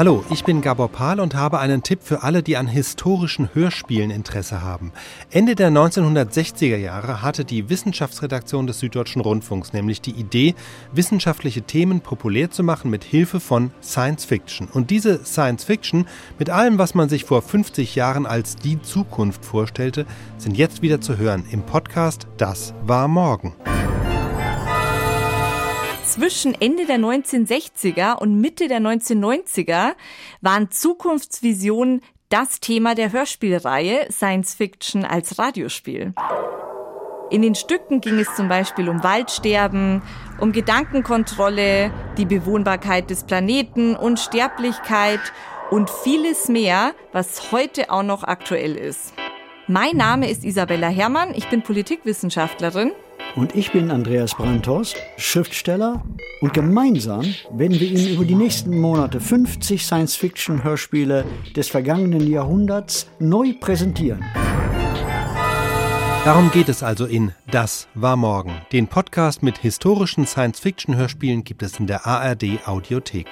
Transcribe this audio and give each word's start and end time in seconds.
Hallo, 0.00 0.24
ich 0.30 0.44
bin 0.44 0.62
Gabor 0.62 0.88
Pahl 0.88 1.20
und 1.20 1.34
habe 1.34 1.58
einen 1.58 1.82
Tipp 1.82 1.98
für 2.02 2.22
alle, 2.22 2.42
die 2.42 2.56
an 2.56 2.66
historischen 2.66 3.50
Hörspielen 3.52 4.10
Interesse 4.10 4.62
haben. 4.62 4.92
Ende 5.30 5.54
der 5.54 5.68
1960er 5.70 6.78
Jahre 6.78 7.20
hatte 7.20 7.44
die 7.44 7.68
Wissenschaftsredaktion 7.68 8.66
des 8.66 8.78
Süddeutschen 8.78 9.20
Rundfunks 9.20 9.74
nämlich 9.74 10.00
die 10.00 10.12
Idee, 10.12 10.54
wissenschaftliche 10.92 11.60
Themen 11.60 12.00
populär 12.00 12.50
zu 12.50 12.62
machen 12.62 12.90
mit 12.90 13.04
Hilfe 13.04 13.40
von 13.40 13.72
Science 13.82 14.24
Fiction. 14.24 14.68
Und 14.72 14.88
diese 14.88 15.22
Science 15.26 15.64
Fiction 15.64 16.06
mit 16.38 16.48
allem, 16.48 16.78
was 16.78 16.94
man 16.94 17.10
sich 17.10 17.26
vor 17.26 17.42
50 17.42 17.94
Jahren 17.94 18.24
als 18.24 18.56
die 18.56 18.80
Zukunft 18.80 19.44
vorstellte, 19.44 20.06
sind 20.38 20.56
jetzt 20.56 20.80
wieder 20.80 21.02
zu 21.02 21.18
hören 21.18 21.44
im 21.50 21.60
Podcast 21.60 22.26
Das 22.38 22.72
war 22.86 23.06
morgen. 23.06 23.54
Zwischen 26.10 26.60
Ende 26.60 26.86
der 26.86 26.98
1960er 26.98 28.18
und 28.18 28.40
Mitte 28.40 28.66
der 28.66 28.80
1990er 28.80 29.92
waren 30.40 30.68
Zukunftsvisionen 30.68 32.02
das 32.30 32.58
Thema 32.58 32.96
der 32.96 33.12
Hörspielreihe 33.12 34.08
Science 34.10 34.54
Fiction 34.54 35.04
als 35.04 35.38
Radiospiel. 35.38 36.12
In 37.30 37.42
den 37.42 37.54
Stücken 37.54 38.00
ging 38.00 38.18
es 38.18 38.34
zum 38.34 38.48
Beispiel 38.48 38.88
um 38.88 39.04
Waldsterben, 39.04 40.02
um 40.40 40.50
Gedankenkontrolle, 40.50 41.92
die 42.18 42.26
Bewohnbarkeit 42.26 43.08
des 43.08 43.22
Planeten, 43.22 43.94
Unsterblichkeit 43.94 45.20
und 45.70 45.90
vieles 45.90 46.48
mehr, 46.48 46.92
was 47.12 47.52
heute 47.52 47.88
auch 47.88 48.02
noch 48.02 48.24
aktuell 48.24 48.74
ist. 48.74 49.14
Mein 49.68 49.96
Name 49.96 50.28
ist 50.28 50.44
Isabella 50.44 50.88
Herrmann, 50.88 51.32
ich 51.36 51.48
bin 51.50 51.62
Politikwissenschaftlerin 51.62 52.90
und 53.36 53.54
ich 53.54 53.72
bin 53.72 53.90
Andreas 53.90 54.34
Brandhorst, 54.34 54.96
Schriftsteller. 55.16 56.02
Und 56.40 56.54
gemeinsam 56.54 57.22
werden 57.52 57.78
wir 57.78 57.88
Ihnen 57.90 58.14
über 58.14 58.24
die 58.24 58.34
nächsten 58.34 58.78
Monate 58.78 59.20
50 59.20 59.84
Science-Fiction-Hörspiele 59.84 61.24
des 61.54 61.68
vergangenen 61.68 62.30
Jahrhunderts 62.30 63.10
neu 63.18 63.54
präsentieren. 63.60 64.24
Darum 66.24 66.50
geht 66.50 66.68
es 66.68 66.82
also 66.82 67.06
in 67.06 67.32
Das 67.50 67.88
war 67.94 68.16
morgen. 68.16 68.60
Den 68.72 68.88
Podcast 68.88 69.42
mit 69.42 69.58
historischen 69.58 70.26
Science-Fiction-Hörspielen 70.26 71.44
gibt 71.44 71.62
es 71.62 71.78
in 71.78 71.86
der 71.86 72.06
ARD 72.06 72.66
Audiothek. 72.66 73.26